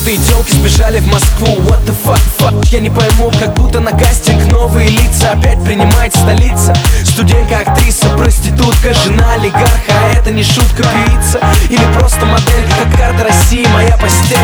[0.00, 1.46] Крутые телки сбежали в Москву.
[1.68, 2.66] What the fuck, fuck?
[2.70, 6.74] Я не пойму, как будто на кастинг Новые лица опять принимает столица.
[7.04, 11.40] Студентка, актриса, проститутка Жена олигарха, а это не шутка Певица.
[11.68, 14.38] Или просто модель Как карта России, моя постель